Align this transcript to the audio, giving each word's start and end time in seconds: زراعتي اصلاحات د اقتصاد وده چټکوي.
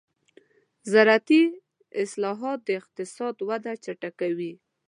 زراعتي 0.91 1.41
اصلاحات 2.03 2.59
د 2.67 2.69
اقتصاد 2.81 3.35
وده 3.49 3.71
چټکوي. 3.83 4.53